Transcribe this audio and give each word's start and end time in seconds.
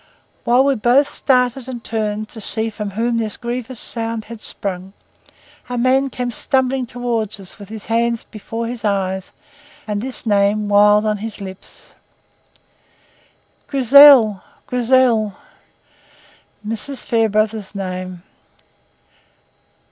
While 0.45 0.63
we 0.65 0.73
both 0.73 1.07
started 1.07 1.67
and 1.67 1.83
turned 1.83 2.27
to 2.29 2.41
see 2.41 2.71
from 2.71 2.89
whom 2.97 3.19
this 3.19 3.37
grievous 3.37 3.79
sound 3.79 4.25
had 4.25 4.41
sprung, 4.41 4.93
a 5.69 5.77
man 5.77 6.09
came 6.09 6.31
stumbling 6.31 6.87
toward 6.87 7.39
us 7.39 7.59
with 7.59 7.69
his 7.69 7.85
hands 7.85 8.23
before 8.23 8.65
his 8.65 8.83
eyes 8.83 9.31
and 9.85 10.01
this 10.01 10.25
name 10.25 10.67
wild 10.69 11.05
on 11.05 11.17
his 11.17 11.39
lips: 11.39 11.93
"Grizel! 13.67 14.41
Grizel!" 14.65 15.37
Mrs. 16.67 17.03
Fairbrother's 17.03 17.75
name! 17.75 18.23